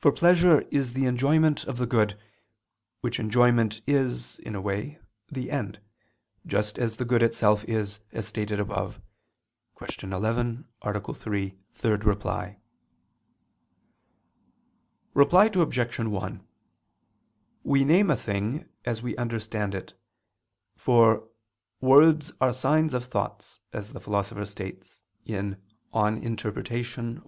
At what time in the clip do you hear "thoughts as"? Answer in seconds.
23.04-23.92